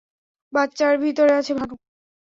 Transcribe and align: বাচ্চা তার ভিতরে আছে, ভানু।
বাচ্চা 0.53 0.85
তার 0.85 0.95
ভিতরে 1.03 1.31
আছে, 1.33 1.51
ভানু। 1.53 1.75